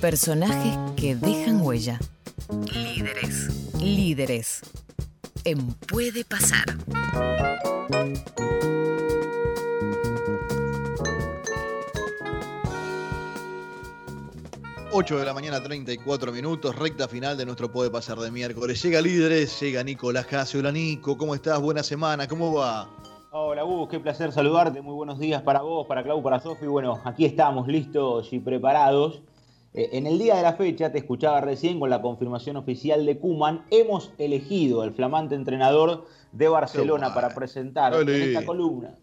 [0.00, 1.98] Personajes que dejan huella.
[2.72, 3.74] Líderes.
[3.80, 4.60] Líderes.
[5.42, 6.64] En Puede Pasar.
[14.92, 18.80] 8 de la mañana, 34 minutos, recta final de nuestro Puede Pasar de miércoles.
[18.80, 20.60] Llega Líderes, llega Nicolás Casio.
[20.60, 21.60] Hola Nico, ¿cómo estás?
[21.60, 22.88] Buena semana, ¿cómo va?
[23.32, 24.80] Hola Gus, qué placer saludarte.
[24.80, 26.66] Muy buenos días para vos, para Clau, para Sofi.
[26.66, 29.22] Bueno, aquí estamos listos y preparados.
[29.74, 33.18] Eh, en el día de la fecha, te escuchaba recién con la confirmación oficial de
[33.18, 38.96] Kuman, hemos elegido al flamante entrenador de Barcelona para presentar en esta columna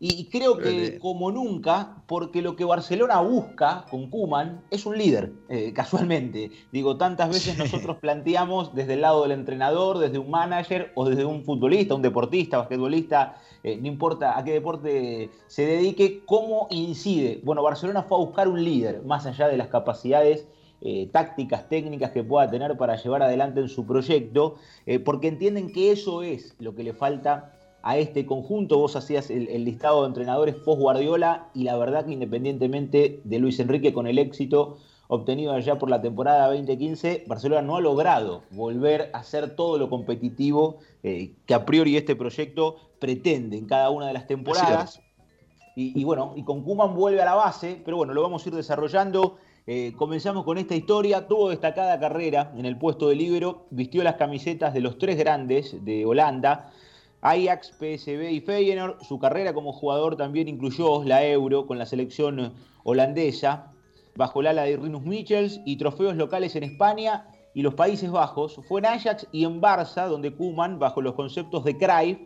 [0.00, 5.32] y creo que como nunca, porque lo que Barcelona busca con Kuman es un líder,
[5.48, 6.52] eh, casualmente.
[6.70, 11.24] Digo, tantas veces nosotros planteamos desde el lado del entrenador, desde un manager o desde
[11.24, 17.40] un futbolista, un deportista, basquetbolista, eh, no importa a qué deporte se dedique, cómo incide.
[17.42, 20.46] Bueno, Barcelona fue a buscar un líder, más allá de las capacidades
[20.80, 24.54] eh, tácticas, técnicas que pueda tener para llevar adelante en su proyecto,
[25.04, 28.78] porque entienden que eso es lo que le falta a este conjunto.
[28.78, 33.60] Vos hacías el, listado de entrenadores post Guardiola y la verdad que independientemente de Luis
[33.60, 39.10] Enrique con el éxito obtenido allá por la temporada 2015, Barcelona no ha logrado volver
[39.14, 44.06] a ser todo lo competitivo eh, que a priori este proyecto pretende en cada una
[44.06, 45.00] de las temporadas.
[45.80, 48.54] Y, bueno, y con Kuman vuelve a la base, pero bueno, lo vamos a ir
[48.56, 49.36] desarrollando.
[49.64, 51.28] Eh, comenzamos con esta historia.
[51.28, 55.84] Tuvo destacada carrera en el puesto de líbero, vistió las camisetas de los tres grandes
[55.84, 56.72] de Holanda.
[57.20, 59.02] Ajax, PSV y Feyenoord.
[59.02, 63.72] Su carrera como jugador también incluyó la Euro con la selección holandesa,
[64.16, 68.60] bajo el ala de Rinus Michels y trofeos locales en España y los Países Bajos.
[68.68, 72.18] Fue en Ajax y en Barça, donde Kuman, bajo los conceptos de Cruyff,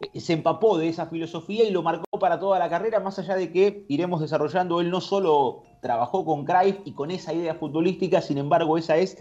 [0.00, 3.36] eh, se empapó de esa filosofía y lo marcó para toda la carrera, más allá
[3.36, 8.20] de que iremos desarrollando, él no solo trabajó con Cruyff y con esa idea futbolística,
[8.20, 9.18] sin embargo esa es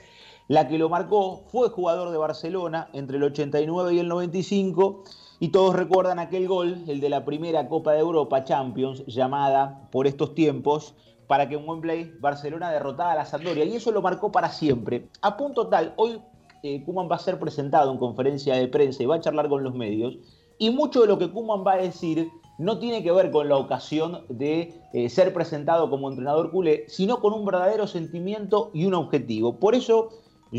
[0.52, 5.06] la que lo marcó fue jugador de Barcelona entre el 89 y el 95
[5.40, 10.08] y todos recuerdan aquel gol, el de la primera Copa de Europa Champions, llamada por
[10.08, 10.94] estos tiempos,
[11.26, 15.08] para que en Wembley Barcelona derrotara a la Sampdoria y eso lo marcó para siempre.
[15.22, 16.22] A punto tal, hoy
[16.64, 19.64] eh, Kuman va a ser presentado en conferencia de prensa y va a charlar con
[19.64, 20.18] los medios
[20.58, 23.56] y mucho de lo que Kuman va a decir no tiene que ver con la
[23.56, 28.96] ocasión de eh, ser presentado como entrenador culé, sino con un verdadero sentimiento y un
[28.96, 29.58] objetivo.
[29.58, 30.10] Por eso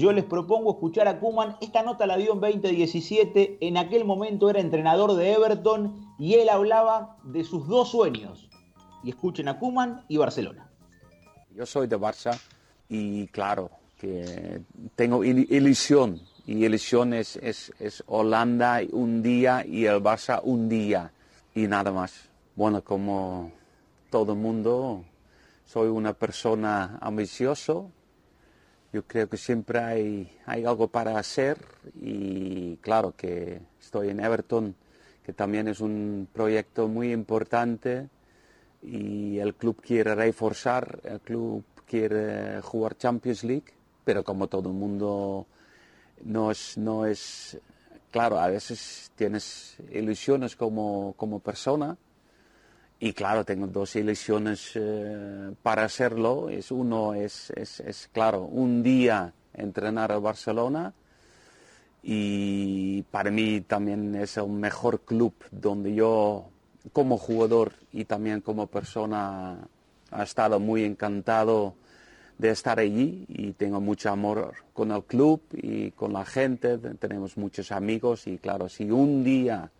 [0.00, 1.56] yo les propongo escuchar a Kuman.
[1.60, 3.58] Esta nota la dio en 2017.
[3.60, 8.48] En aquel momento era entrenador de Everton y él hablaba de sus dos sueños.
[9.04, 10.70] Y escuchen a Kuman y Barcelona.
[11.54, 12.41] Yo soy de Barça
[12.88, 14.62] y claro que
[14.97, 16.20] tengo ilusión.
[16.47, 21.12] Y ilusión es, es Holanda un día y el Barça un día
[21.54, 22.30] y nada más.
[22.56, 23.53] Bueno, como
[24.10, 25.04] todo el mundo,
[25.66, 27.91] soy una persona ambicioso
[28.92, 31.58] yo creo que siempre hay, algo para hacer
[32.00, 34.75] y claro que estoy en Everton,
[35.25, 38.08] que también es un proyecto muy importante
[38.82, 43.72] y el club quiere reforzar, el club quiere jugar Champions League,
[44.04, 45.47] pero como todo el mundo
[46.24, 47.59] no es, no es
[48.10, 51.97] claro, a veces tienes ilusiones como, como persona
[53.04, 56.48] y claro, tengo dos ilusiones eh, para hacerlo.
[56.48, 60.94] Es, uno es, es, claro, un día entrenar a Barcelona.
[62.00, 66.48] Y para mí también es el mejor club donde yo
[66.92, 69.58] como jugador y también como persona
[70.16, 71.74] he estado muy encantado
[72.38, 73.24] de estar allí.
[73.26, 78.38] Y tengo mucho amor con el club y con la gente, tenemos muchos amigos y
[78.38, 79.72] claro, si un día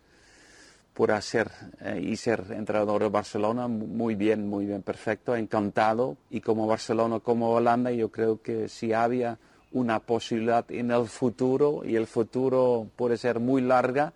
[0.93, 1.49] por hacer
[1.81, 6.17] eh, y ser entrenador de Barcelona, muy bien, muy bien, perfecto, encantado.
[6.29, 9.39] Y como Barcelona, como Holanda, yo creo que si había
[9.71, 14.13] una posibilidad en el futuro, y el futuro puede ser muy larga,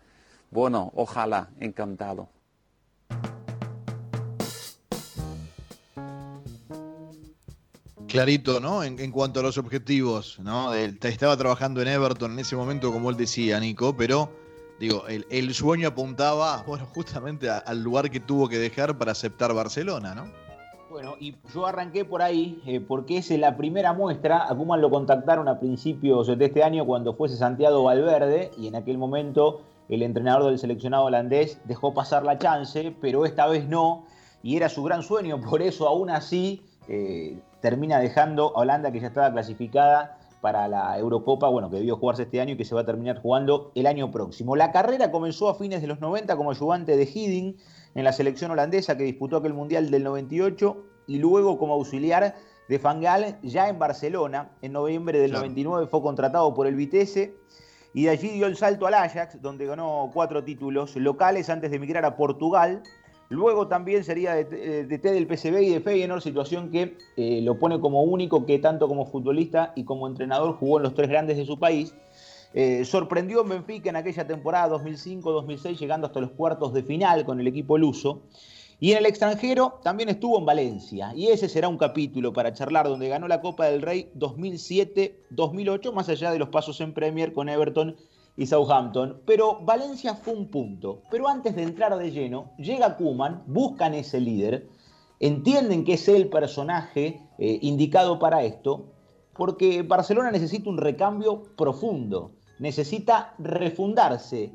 [0.52, 2.30] bueno, ojalá, encantado.
[8.08, 8.84] Clarito, ¿no?
[8.84, 10.74] En, cuanto a los objetivos, ¿no?
[10.74, 14.32] estaba trabajando en Everton en ese momento, como él decía, Nico, pero
[14.80, 20.14] Digo, el, sueño apuntaba, bueno, justamente al lugar que tuvo que dejar para aceptar Barcelona,
[20.14, 20.26] ¿no?
[20.90, 24.50] Bueno, y yo arranqué por ahí eh, porque es la primera muestra.
[24.50, 28.76] A Kuman lo contactaron a principios de este año cuando fuese Santiago Valverde y en
[28.76, 34.06] aquel momento el entrenador del seleccionado holandés dejó pasar la chance, pero esta vez no.
[34.42, 39.00] Y era su gran sueño, por eso aún así eh, termina dejando a Holanda que
[39.00, 42.76] ya estaba clasificada para la Eurocopa, bueno, que debió jugarse este año y que se
[42.76, 44.56] va a terminar jugando el año próximo.
[44.56, 47.58] La carrera comenzó a fines de los 90 como ayudante de Hidding
[47.96, 52.36] en la selección holandesa que disputó aquel Mundial del 98 y luego como auxiliar
[52.70, 54.52] de Fangal ya en Barcelona.
[54.62, 57.36] En noviembre del 99 fue contratado por el Vitesse
[57.94, 61.78] y de allí dio el salto al Ajax, donde ganó cuatro títulos locales antes de
[61.78, 62.84] emigrar a Portugal.
[63.30, 67.80] Luego también sería de, T del PSV y de Feyenoord, situación que eh, lo pone
[67.80, 71.46] como único que tanto como futbolista y como entrenador jugó en los tres grandes de
[71.46, 71.94] su país.
[72.54, 77.42] Eh, sorprendió en Benfica en aquella temporada 2005-2006, llegando hasta los cuartos de final con
[77.42, 78.22] el equipo luso.
[78.80, 81.12] Y en el extranjero también estuvo en Valencia.
[81.16, 86.08] Y ese será un capítulo para charlar donde ganó la Copa del Rey 2007-2008, más
[86.10, 87.98] allá de los pasos en Premier con Everton
[88.38, 89.22] y Southampton.
[89.26, 91.02] Pero Valencia fue un punto.
[91.12, 94.70] Pero antes de entrar de lleno, llega Kuman, buscan ese líder,
[95.20, 98.94] entienden que es el personaje eh, indicado para esto,
[99.34, 104.52] porque Barcelona necesita un recambio profundo, necesita refundarse.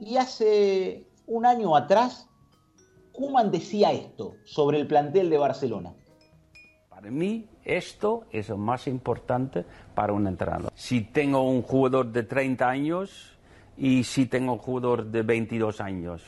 [0.00, 2.28] Y hace un año atrás
[3.12, 5.94] Kuman decía esto sobre el plantel de Barcelona.
[7.00, 9.64] Para mí esto es lo más importante
[9.94, 10.70] para un entrenador.
[10.74, 13.38] Si tengo un jugador de 30 años
[13.78, 16.22] y si tengo un jugador de 22 años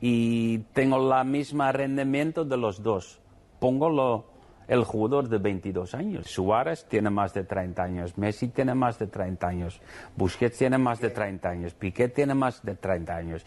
[0.00, 3.20] y tengo el mismo rendimiento de los dos,
[3.60, 4.26] pongo
[4.66, 6.26] el jugador de 22 años.
[6.26, 9.80] Suárez tiene más de 30 años, Messi tiene más de 30 años,
[10.16, 13.46] Busquets tiene más de 30 años, Piqué tiene más de 30 años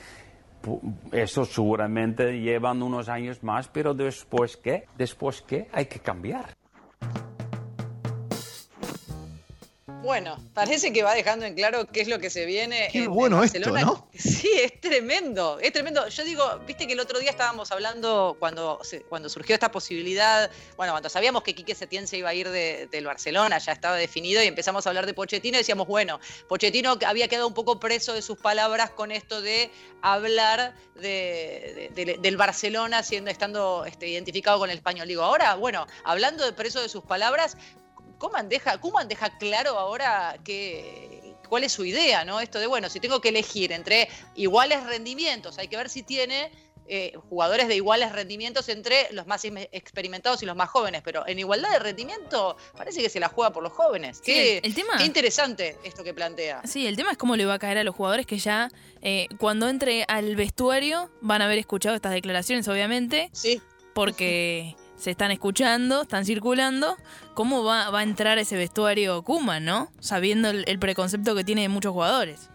[1.12, 6.56] eso seguramente llevan unos años más, pero después qué, después qué, hay que cambiar.
[10.04, 12.90] Bueno, parece que va dejando en claro qué es lo que se viene.
[12.92, 14.10] Qué bueno esto, ¿no?
[14.14, 16.06] Sí, es tremendo, es tremendo.
[16.10, 20.92] Yo digo, viste que el otro día estábamos hablando cuando, cuando surgió esta posibilidad, bueno,
[20.92, 24.48] cuando sabíamos que Quique Setién se iba a ir del Barcelona, ya estaba definido y
[24.48, 26.20] empezamos a hablar de Pochettino y decíamos, bueno,
[26.50, 29.72] Pochettino había quedado un poco preso de sus palabras con esto de
[30.02, 35.08] hablar del Barcelona siendo estando este, identificado con el español.
[35.08, 37.56] Digo, ahora, bueno, hablando de preso de sus palabras,
[38.24, 42.40] Kuman deja, deja claro ahora que, cuál es su idea, ¿no?
[42.40, 46.50] Esto de, bueno, si tengo que elegir entre iguales rendimientos, hay que ver si tiene
[46.88, 51.38] eh, jugadores de iguales rendimientos entre los más experimentados y los más jóvenes, pero en
[51.38, 54.22] igualdad de rendimiento parece que se la juega por los jóvenes.
[54.22, 56.62] qué, el tema, qué interesante esto que plantea.
[56.66, 58.70] Sí, el tema es cómo le va a caer a los jugadores que ya
[59.02, 63.30] eh, cuando entre al vestuario van a haber escuchado estas declaraciones, obviamente.
[63.34, 63.62] Sí.
[63.94, 66.96] Porque se están escuchando, están circulando,
[67.34, 69.90] ¿cómo va, a entrar ese vestuario Kuma, no?
[70.00, 72.50] Sabiendo el, preconcepto que tiene muchos jugadores.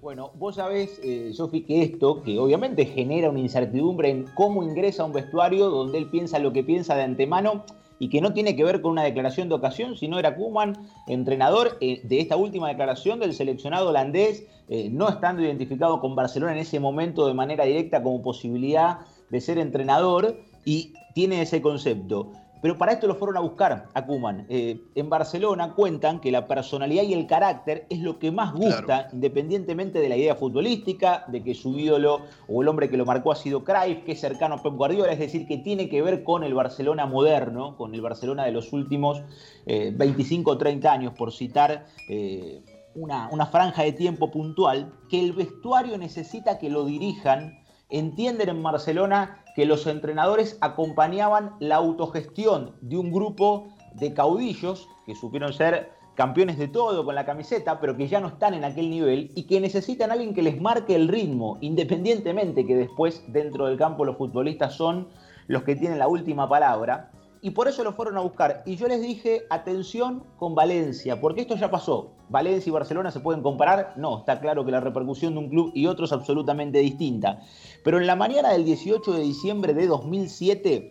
[0.00, 5.04] Bueno, vos sabés, eh, Sofi, que esto, que obviamente genera una incertidumbre en cómo ingresa
[5.04, 7.64] un vestuario donde él piensa lo que piensa de antemano
[7.98, 10.74] y que no tiene que ver con una declaración de ocasión, sino era Kuman,
[11.08, 16.52] entrenador eh, de esta última declaración del seleccionado holandés, eh, no estando identificado con Barcelona
[16.52, 18.98] en ese momento de manera directa como posibilidad
[19.30, 22.30] de ser entrenador y tiene ese concepto.
[22.62, 24.46] Pero para esto lo fueron a buscar a Kuman.
[24.48, 29.08] Eh, en Barcelona cuentan que la personalidad y el carácter es lo que más gusta,
[29.12, 33.32] independientemente de la idea futbolística, de que su ídolo o el hombre que lo marcó
[33.32, 36.22] ha sido Cruyff, que es cercano a Pep Guardiola, es decir, que tiene que ver
[36.22, 39.20] con el Barcelona moderno, con el Barcelona de los últimos
[39.66, 42.62] 25 o 30 años, por citar eh,
[42.94, 47.58] una, una franja de tiempo puntual, que el vestuario necesita que lo dirijan
[47.90, 55.14] entienden en Barcelona que los entrenadores acompañaban la autogestión de un grupo de caudillos que
[55.14, 58.90] supieron ser campeones de todo con la camiseta, pero que ya no están en aquel
[58.90, 63.66] nivel y que necesitan a alguien que les marque el ritmo, independientemente que después dentro
[63.66, 65.08] del campo los futbolistas son
[65.46, 68.62] los que tienen la última palabra y por eso lo fueron a buscar.
[68.66, 72.12] Y yo les dije, atención con Valencia, porque esto ya pasó.
[72.28, 73.94] Valencia y Barcelona se pueden comparar.
[73.96, 77.40] No, está claro que la repercusión de un club y otro es absolutamente distinta.
[77.84, 80.90] Pero en la mañana del 18 de diciembre de 2007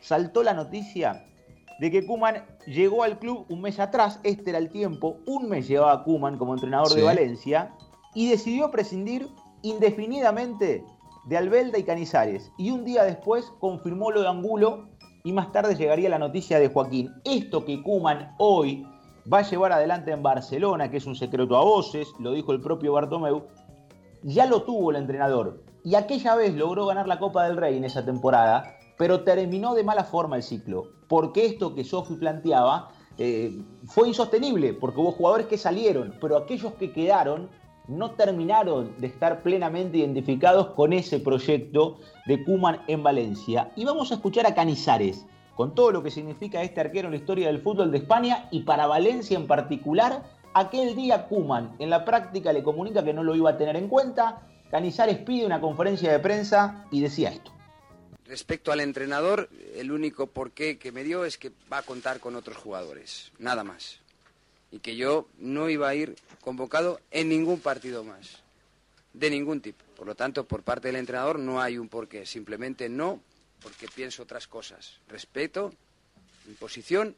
[0.00, 1.24] saltó la noticia
[1.78, 5.66] de que Kuman llegó al club un mes atrás, este era el tiempo, un mes
[5.66, 7.74] llevaba Kuman como entrenador de Valencia,
[8.14, 9.28] y decidió prescindir
[9.62, 10.84] indefinidamente
[11.24, 12.52] de Albelda y Canizares.
[12.58, 14.88] Y un día después confirmó lo de Angulo
[15.24, 17.12] y más tarde llegaría la noticia de Joaquín.
[17.24, 18.86] Esto que Kuman hoy
[19.32, 22.60] va a llevar adelante en Barcelona, que es un secreto a voces, lo dijo el
[22.60, 23.44] propio Bartomeu,
[24.22, 25.62] ya lo tuvo el entrenador.
[25.84, 29.84] Y aquella vez logró ganar la Copa del Rey en esa temporada, pero terminó de
[29.84, 30.84] mala forma el ciclo.
[31.08, 36.72] Porque esto que Sofi planteaba eh, fue insostenible, porque hubo jugadores que salieron, pero aquellos
[36.74, 37.48] que quedaron
[37.88, 43.72] no terminaron de estar plenamente identificados con ese proyecto de Kuman en Valencia.
[43.76, 47.18] Y vamos a escuchar a Canizares, con todo lo que significa este arquero en la
[47.18, 50.22] historia del fútbol de España y para Valencia en particular.
[50.54, 53.88] Aquel día Kuman en la práctica le comunica que no lo iba a tener en
[53.88, 54.42] cuenta.
[54.70, 57.52] Canizares pide una conferencia de prensa y decía esto.
[58.24, 62.34] respecto al entrenador, el único porqué que me dio es que va a contar con
[62.34, 64.01] otros jugadores, nada más.
[64.72, 68.42] Y que yo no iba a ir convocado en ningún partido más,
[69.12, 69.84] de ningún tipo.
[69.96, 73.20] Por lo tanto, por parte del entrenador no hay un porqué, simplemente no,
[73.62, 74.98] porque pienso otras cosas.
[75.08, 75.72] Respeto
[76.46, 77.14] mi posición,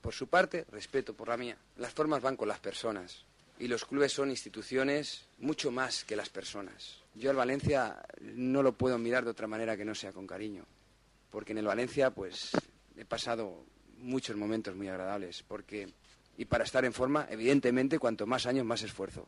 [0.00, 1.56] por su parte, respeto por la mía.
[1.78, 3.24] Las formas van con las personas
[3.58, 7.00] y los clubes son instituciones mucho más que las personas.
[7.14, 10.64] Yo al Valencia no lo puedo mirar de otra manera que no sea con cariño,
[11.30, 12.50] porque en el Valencia pues
[12.96, 13.64] he pasado
[13.98, 15.88] muchos momentos muy agradables, porque
[16.38, 19.26] y para estar en forma, evidentemente, cuanto más años más esfuerzo.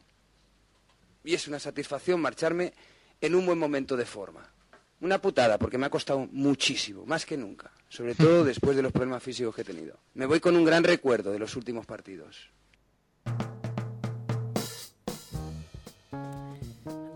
[1.25, 2.73] Y es una satisfacción marcharme
[3.21, 4.49] en un buen momento de forma.
[5.01, 8.93] Una putada, porque me ha costado muchísimo, más que nunca, sobre todo después de los
[8.93, 9.99] problemas físicos que he tenido.
[10.15, 12.53] Me voy con un gran recuerdo de los últimos partidos.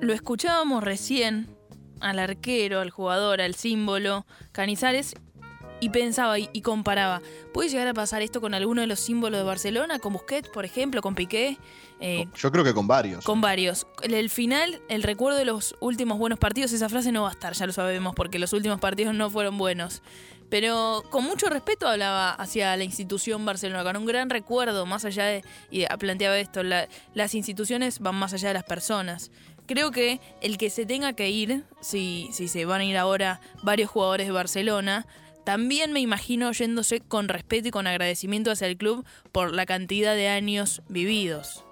[0.00, 1.46] Lo escuchábamos recién
[2.00, 5.14] al arquero, al jugador, al símbolo Canizares
[5.84, 7.20] y pensaba y, comparaba,
[7.52, 9.98] ¿puede llegar a pasar esto con alguno de los símbolos de Barcelona?
[9.98, 11.02] ¿Con Busquets, por ejemplo?
[11.02, 11.58] ¿Con Piqué?
[12.00, 13.22] Eh, Yo creo que con varios.
[13.22, 13.86] Con varios.
[14.02, 17.52] El, final, el recuerdo de los últimos buenos partidos, esa frase no va a estar,
[17.52, 20.00] ya lo sabemos, porque los últimos partidos no fueron buenos.
[20.48, 25.26] Pero con mucho respeto hablaba hacia la institución Barcelona, con un gran recuerdo, más allá
[25.26, 29.30] de, y planteaba esto, las instituciones van más allá de las personas.
[29.66, 33.40] Creo que el que se tenga que ir, si, si se van a ir ahora
[33.62, 35.06] varios jugadores de Barcelona,
[35.44, 40.14] también me imagino yéndose con respeto y con agradecimiento hacia el club por la cantidad
[40.14, 41.64] de años vividos.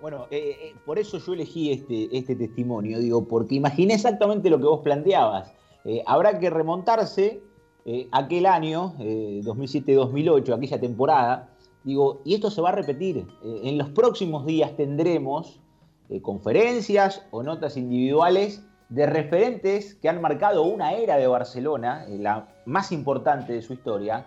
[0.00, 4.58] Bueno, eh, eh, por eso yo elegí este, este testimonio, digo, porque imaginé exactamente lo
[4.58, 5.52] que vos planteabas.
[5.84, 7.40] Eh, habrá que remontarse
[8.12, 11.48] aquel año, 2007-2008, aquella temporada,
[11.82, 13.26] digo, y esto se va a repetir.
[13.42, 15.58] en los próximos días tendremos
[16.12, 22.18] eh, conferencias o notas individuales de referentes que han marcado una era de Barcelona, eh,
[22.18, 24.26] la más importante de su historia,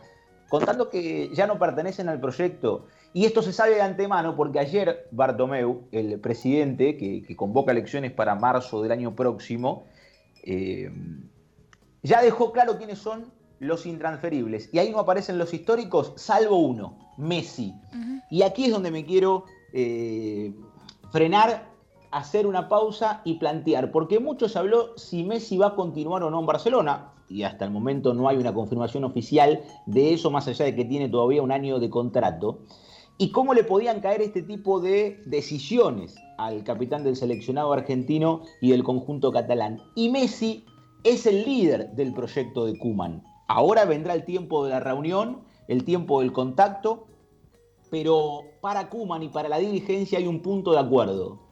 [0.49, 2.87] contando que ya no pertenecen al proyecto.
[3.13, 8.33] Y esto se sabe de antemano porque ayer Bartomeu, el presidente que, convoca elecciones para
[8.33, 9.85] marzo del año próximo,
[10.43, 10.91] eh,
[12.01, 14.69] ya dejó claro quiénes son los intransferibles.
[14.73, 17.73] Y ahí no aparecen los históricos, salvo uno, Messi.
[18.31, 19.45] Y aquí es donde me quiero
[21.11, 21.74] frenar
[22.15, 26.29] hacer una pausa y plantear, porque mucho se habló si Messi va a continuar o
[26.29, 30.47] no en Barcelona, y hasta el momento no hay una confirmación oficial de eso, más
[30.47, 32.59] allá de que tiene todavía un año de contrato,
[33.17, 38.71] y cómo le podían caer este tipo de decisiones al capitán del seleccionado argentino y
[38.71, 39.81] del conjunto catalán.
[39.95, 40.65] Y Messi
[41.03, 43.23] es el líder del proyecto de Kuman.
[43.47, 47.07] Ahora vendrá el tiempo de la reunión, el tiempo del contacto,
[47.89, 51.44] pero para Kuman y para la dirigencia hay un punto de acuerdo.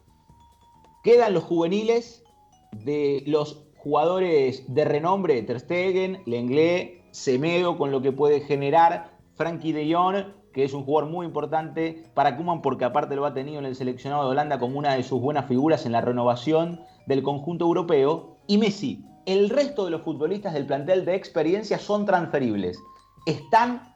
[1.03, 2.24] Quedan los juveniles
[2.72, 9.74] de los jugadores de renombre, Ter Stegen, Lenglet, Semedo, con lo que puede generar Frankie
[9.74, 13.60] de Jong, que es un jugador muy importante para Kuman porque aparte lo ha tenido
[13.60, 17.22] en el seleccionado de Holanda como una de sus buenas figuras en la renovación del
[17.22, 18.38] conjunto europeo.
[18.48, 22.79] Y Messi, el resto de los futbolistas del plantel de experiencia son transferibles.
[23.25, 23.93] Están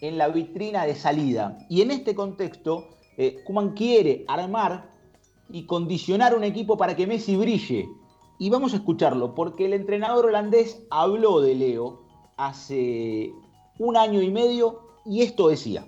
[0.00, 1.58] en la vitrina de salida.
[1.68, 4.90] Y en este contexto, eh, Kuman quiere armar
[5.52, 7.88] y condicionar un equipo para que Messi brille.
[8.38, 12.02] Y vamos a escucharlo, porque el entrenador holandés habló de Leo
[12.36, 13.32] hace
[13.78, 15.86] un año y medio y esto decía.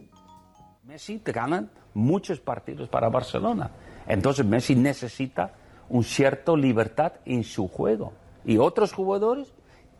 [0.84, 3.70] Messi te ganan muchos partidos para Barcelona.
[4.06, 5.54] Entonces Messi necesita
[5.88, 8.12] un cierto libertad en su juego.
[8.44, 9.52] Y otros jugadores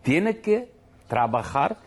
[0.03, 0.73] tienen que
[1.09, 1.79] trabajar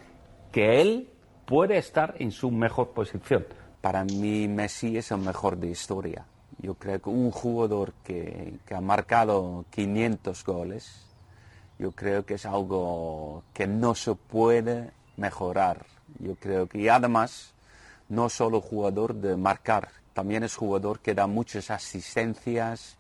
[0.51, 1.10] que él
[1.46, 3.46] puede estar en su mejor posición.
[3.82, 6.25] Para mí Messi es el mejor de historia.
[6.65, 11.05] Yo creo que un jugador que, ha marcado 500 goles,
[11.77, 15.86] yo creo que es algo que no se puede mejorar.
[16.17, 17.53] Yo creo que y además
[18.10, 22.98] no solo jugador de marcar, también es jugador que da muchas asistencias,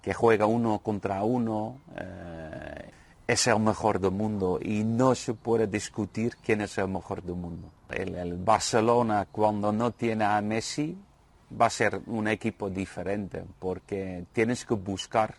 [0.00, 1.80] que juega uno contra uno.
[1.96, 2.90] Eh,
[3.26, 7.34] es el mejor del mundo y no se puede discutir quién es el mejor del
[7.34, 7.68] mundo.
[7.90, 10.96] el Barcelona cuando no tiene a Messi
[11.50, 15.34] va a ser un equipo diferente porque tienes que buscar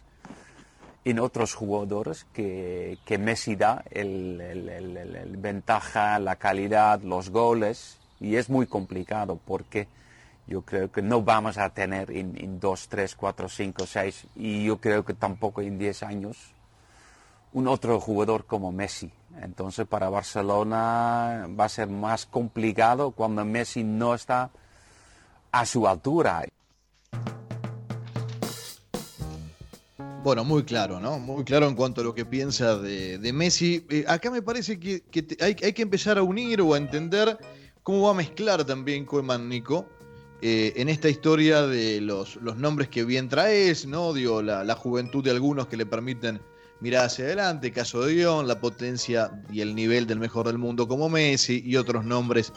[1.05, 8.35] en otros jugadores que, que Messi da el, el, ventaja, la calidad, los goles y
[8.35, 9.87] es muy complicado porque
[10.47, 14.77] yo creo que no vamos a tener en, 2, 3, 4, 5, 6 y yo
[14.77, 16.53] creo que tampoco en 10 años
[17.53, 19.11] un otro jugador como Messi.
[19.41, 24.49] Entonces para Barcelona va a ser más complicado cuando Messi no está
[25.51, 26.45] a su altura.
[30.23, 31.17] Bueno, muy claro, ¿no?
[31.17, 33.85] Muy claro en cuanto a lo que piensa de, Messi.
[33.89, 35.01] Eh, acá me parece que,
[35.39, 37.37] hay, que empezar a unir o a entender
[37.83, 39.87] cómo va a mezclar también Koeman Nico
[40.41, 44.13] eh, en esta historia de los, nombres que bien traes, ¿no?
[44.13, 46.41] Digo, la, juventud de algunos que le permiten
[46.81, 50.87] mirar hacia adelante, caso de Dion, la potencia y el nivel del mejor del mundo
[50.87, 52.51] como Messi y otros nombres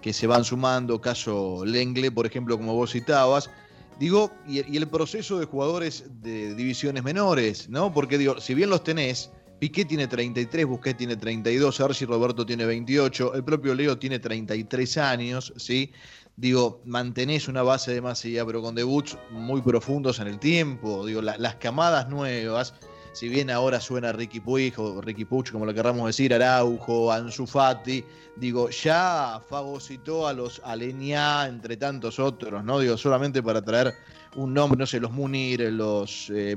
[0.00, 3.50] que se van sumando, caso Lengle, por ejemplo, como vos citabas.
[3.98, 7.92] Digo, y, el proceso de jugadores de divisiones menores, ¿no?
[7.92, 12.64] Porque digo, si bien los tenés, Piqué tiene 33, Busquets tiene 32, Sergi Roberto tiene
[12.64, 15.92] 28, el propio Leo tiene 33 años, ¿sí?
[16.36, 18.00] Digo, mantenés una base de
[18.46, 22.74] pero con debuts muy profundos en el tiempo, digo, las camadas nuevas,
[23.12, 27.46] si bien ahora suena Ricky Puig o Ricky Puch, como lo querramos decir, Araujo, Ansu
[27.46, 28.04] Fati,
[28.36, 32.78] digo, ya fagocitó a los Alenia, entre tantos otros, ¿no?
[32.80, 33.94] Digo, solamente para traer
[34.36, 36.54] un nombre, no sé, los Munir, los eh,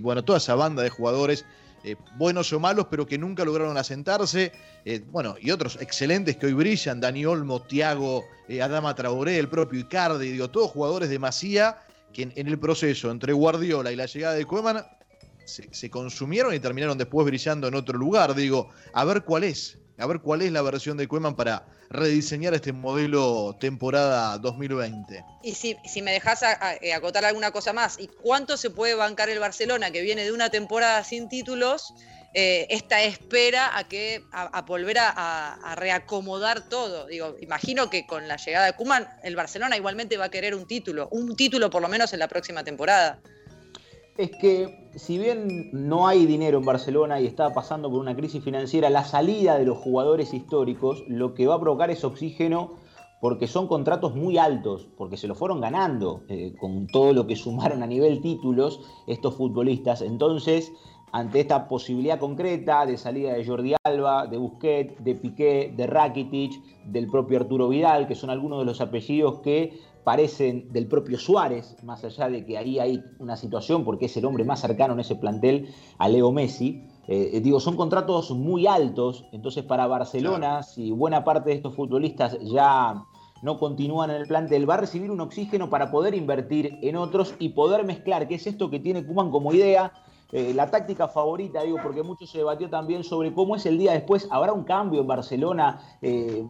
[0.00, 1.44] bueno, toda esa banda de jugadores.
[1.86, 4.52] Eh, buenos o malos, pero que nunca lograron asentarse.
[4.86, 8.24] Eh, bueno, y otros excelentes que hoy brillan, Dani Olmo, Tiago,
[8.62, 11.76] Adama Traoré, el propio Icardi, digo, todos jugadores de Masía
[12.14, 14.82] que en, el proceso entre Guardiola y la llegada de Koeman
[15.44, 18.34] se, consumieron y terminaron después brillando en otro lugar.
[18.34, 22.54] Digo, a ver cuál es, a ver cuál es la versión de Cueman para rediseñar
[22.54, 25.24] este modelo temporada 2020.
[25.42, 26.42] Y si, si me dejas
[26.80, 30.32] eh, acotar alguna cosa más, ¿y cuánto se puede bancar el Barcelona que viene de
[30.32, 31.94] una temporada sin títulos?
[32.36, 37.06] Eh, esta espera a que a, volver a, reacomodar todo.
[37.06, 40.66] Digo, imagino que con la llegada de Kuman, el Barcelona igualmente va a querer un
[40.66, 43.20] título, un título por lo menos en la próxima temporada
[44.16, 48.42] es que si bien no hay dinero en Barcelona y está pasando por una crisis
[48.42, 52.74] financiera, la salida de los jugadores históricos lo que va a provocar es oxígeno
[53.20, 57.36] porque son contratos muy altos, porque se lo fueron ganando eh, con todo lo que
[57.36, 60.02] sumaron a nivel títulos estos futbolistas.
[60.02, 60.72] Entonces,
[61.14, 66.60] ante esta posibilidad concreta de salida de Jordi Alba, de Busquets, de Piqué, de Rakitic,
[66.86, 71.76] del propio Arturo Vidal, que son algunos de los apellidos que parecen del propio Suárez,
[71.84, 75.00] más allá de que ahí hay una situación, porque es el hombre más cercano en
[75.00, 76.82] ese plantel a Leo Messi.
[77.06, 82.36] Eh, digo, son contratos muy altos, entonces para Barcelona, si buena parte de estos futbolistas
[82.40, 83.04] ya
[83.40, 87.36] no continúan en el plantel, va a recibir un oxígeno para poder invertir en otros
[87.38, 89.92] y poder mezclar, que es esto que tiene Kuman como idea,
[90.36, 93.92] eh, la táctica favorita, digo, porque mucho se debatió también sobre cómo es el día
[93.92, 94.26] después.
[94.32, 95.96] ¿Habrá un cambio en Barcelona?
[96.02, 96.44] Eh,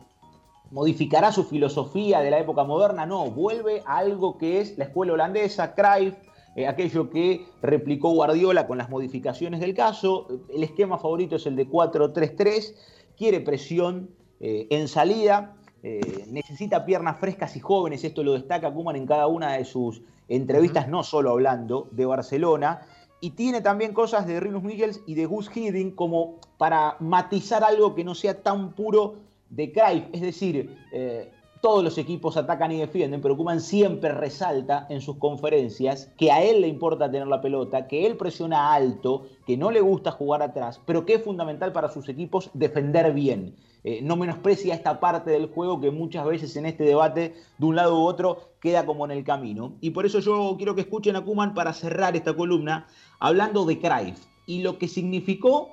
[0.71, 5.13] modificará su filosofía de la época moderna, no, vuelve a algo que es la escuela
[5.13, 6.15] holandesa, Cruyff,
[6.57, 11.55] eh, aquello que replicó Guardiola con las modificaciones del caso, el esquema favorito es el
[11.55, 12.75] de 4-3-3,
[13.19, 14.09] quiere presión
[14.41, 19.53] en salida, eh, necesita piernas frescas y jóvenes, esto lo destaca Kuman en cada una
[19.53, 22.81] de sus entrevistas, no solo hablando de Barcelona,
[23.21, 27.95] y tiene también cosas de Rinus Michels y de Gus Hiddink como para matizar algo
[27.95, 29.17] que no sea tan puro
[29.51, 31.31] de Cruyff, es decir, eh,
[31.65, 36.43] todos los equipos atacan y defienden, pero Kuman siempre resalta en sus conferencias que a
[36.43, 40.43] él le importa tener la pelota, que él presiona alto, que no le gusta jugar
[40.43, 43.57] atrás, pero que es fundamental para sus equipos defender bien.
[43.83, 47.77] Eh, no menosprecia esta parte del juego que muchas veces en este debate, de un
[47.77, 49.73] lado u otro, queda como en el camino.
[49.81, 52.89] Y por eso yo quiero que escuchen a Kuman para cerrar esta columna
[53.21, 55.71] hablando de Cruyff y lo que significó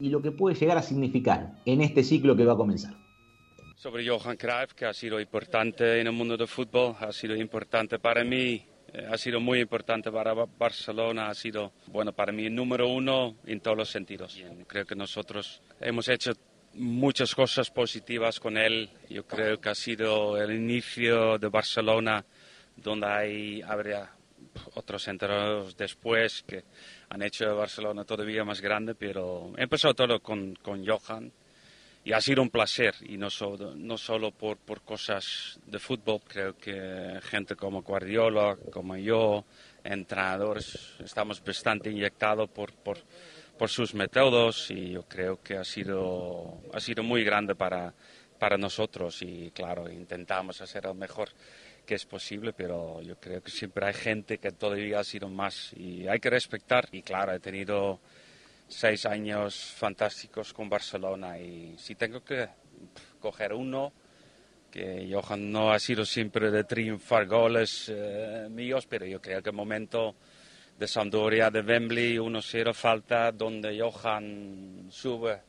[0.00, 3.01] y lo que puede llegar a significar en este ciclo que va a comenzar.
[3.82, 7.98] Sobre Johan Cruyff, que ha sido importante en el mundo del fútbol, ha sido importante
[7.98, 12.86] para mí, eh, ha sido muy importante para Barcelona, ha sido, bueno, para mí número
[12.86, 14.40] uno en todos los sentidos.
[14.68, 16.30] Creo que nosotros hemos hecho
[16.74, 18.88] muchas cosas positivas con él.
[19.10, 22.24] Yo creo que ha sido el inicio de Barcelona
[22.76, 24.12] donde hay, habría
[24.74, 26.62] otros entrenadores después que
[27.08, 31.32] han hecho Barcelona todavía más grande, pero empezó todo con, con Johan
[32.04, 36.20] y ha sido un placer y no solo, no solo por, por cosas de fútbol,
[36.26, 39.44] creo que gente como Guardiola, como yo,
[39.84, 42.98] entrenadores, estamos bastante inyectados por, por,
[43.56, 47.94] por sus métodos y yo creo que ha sido, ha sido muy grande para,
[48.38, 51.28] para nosotros y claro, intentamos hacer el mejor
[51.86, 55.72] que es posible, pero yo creo que siempre hay gente que todavía ha sido más
[55.74, 56.88] y hay que respetar.
[56.92, 58.00] Y claro, he tenido
[58.68, 62.48] seis años fantásticos con Barcelona y si tengo que
[63.20, 63.92] coger uno,
[64.70, 69.50] que Johan no ha sido siempre de triunfar goles eh, míos, pero yo creo que
[69.50, 70.16] el momento
[70.78, 75.42] de Sampdoria, de Wembley, 1-0 falta, donde Johan sube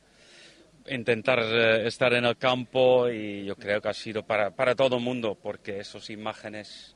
[0.86, 4.96] intentar eh, estar en el campo y yo creo que ha sido para, para todo
[4.96, 6.94] el mundo porque esas imágenes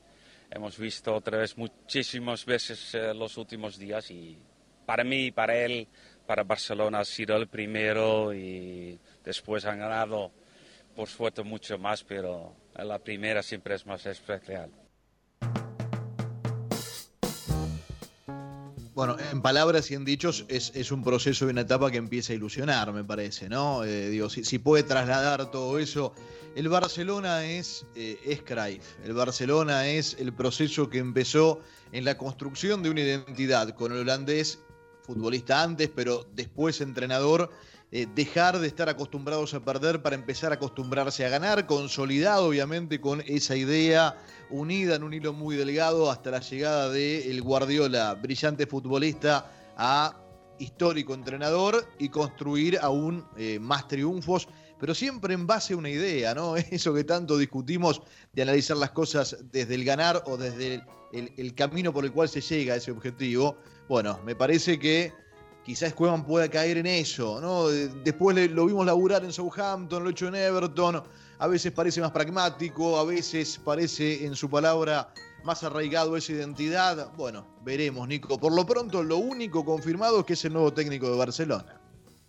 [0.51, 4.37] hemos visto otra vez muchísimas veces eh, los últimos días y
[4.85, 5.87] para mí, para él,
[6.29, 10.31] para Barcelona ha sido el primero y después han ganado
[10.95, 14.69] por suerte mucho más, pero la primera siempre es más especial.
[18.93, 22.35] Bueno, en palabras y en dichos, es, un proceso y una etapa que empieza a
[22.35, 23.83] ilusionar, me parece, ¿no?
[23.83, 26.13] Eh, digo, si, puede trasladar todo eso.
[26.55, 28.43] El Barcelona es, eh, es
[29.03, 31.59] el Barcelona es el proceso que empezó
[31.91, 34.59] en la construcción de una identidad con el holandés,
[35.09, 37.49] futbolista antes, pero después entrenador,
[37.91, 43.01] eh, dejar de estar acostumbrados a perder para empezar a acostumbrarse a ganar, consolidado obviamente
[43.01, 44.15] con esa idea
[44.51, 50.15] unida en un hilo muy delgado hasta la llegada de el Guardiola, brillante futbolista, a
[50.59, 54.47] histórico entrenador y construir aún eh, más triunfos,
[54.79, 56.55] pero siempre en base a una idea, ¿no?
[56.71, 58.01] Eso que tanto discutimos
[58.33, 62.41] de analizar las cosas desde el ganar o desde el camino por el cual se
[62.41, 63.57] llega a ese objetivo.
[63.87, 65.11] Bueno, me parece que
[65.63, 67.67] quizás Cuevan pueda caer en eso, ¿no?
[67.67, 71.03] Después lo vimos laburar en Southampton, lo hecho en Everton,
[71.39, 75.13] a veces parece más pragmático, a veces parece en su palabra
[75.43, 77.11] más arraigado esa identidad.
[77.15, 78.39] Bueno, veremos, Nico.
[78.39, 81.78] Por lo pronto, lo único confirmado es que es el nuevo técnico de Barcelona.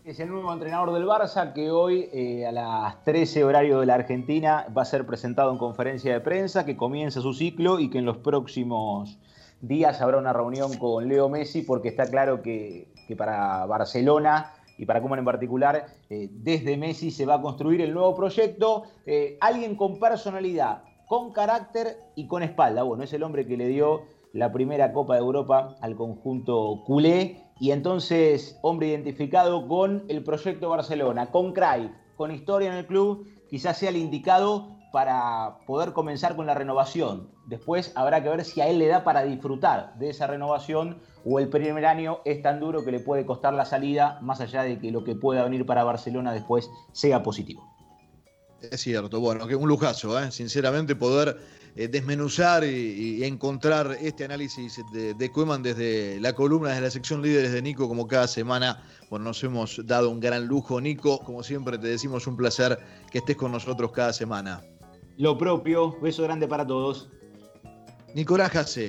[0.05, 3.95] Es el nuevo entrenador del Barça que hoy eh, a las 13 horario de la
[3.95, 7.99] Argentina va a ser presentado en conferencia de prensa, que comienza su ciclo y que
[7.99, 9.19] en los próximos
[9.61, 14.87] días habrá una reunión con Leo Messi porque está claro que que para Barcelona y
[14.87, 18.85] para Koeman en particular, eh, desde Messi se va a construir el nuevo proyecto.
[19.05, 22.85] Eh, alguien con personalidad, con carácter y con espalda.
[22.85, 27.50] Bueno, es el hombre que le dio la primera Copa de Europa al conjunto culé
[27.61, 33.29] y entonces hombre identificado con el proyecto Barcelona, con Cruyff, con historia en el club,
[33.49, 37.31] quizás sea el indicado para poder comenzar con la renovación.
[37.47, 41.39] Después habrá que ver si a él le da para disfrutar de esa renovación o
[41.39, 44.79] el primer año es tan duro que le puede costar la salida, más allá de
[44.79, 47.70] que lo que pueda venir para Barcelona después sea positivo.
[48.63, 50.31] Es cierto, bueno, que un lujazo, ¿eh?
[50.31, 51.39] sinceramente, poder
[51.77, 55.31] eh, desmenuzar y, encontrar este análisis de, de
[55.63, 58.83] desde la columna, desde la sección líderes de Nico, como cada semana.
[59.09, 61.21] Bueno, nos hemos dado un gran lujo, Nico.
[61.21, 62.79] Como siempre, te decimos un placer
[63.11, 64.63] que estés con nosotros cada semana.
[65.17, 67.09] Lo propio, beso grande para todos.
[68.15, 68.89] Nicolás Jacé,